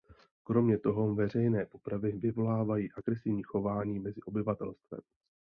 [0.43, 5.01] Kromě toho, veřejné popravy vyvolávají agresivní chování mezi obyvatelstvem.